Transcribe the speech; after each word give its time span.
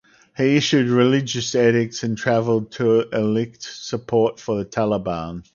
He 0.35 0.55
issued 0.57 0.89
religious 0.89 1.53
edicts 1.53 2.01
and 2.01 2.17
travelled 2.17 2.71
to 2.71 3.01
elicit 3.11 3.61
support 3.61 4.39
for 4.39 4.57
the 4.57 4.65
Taliban. 4.65 5.43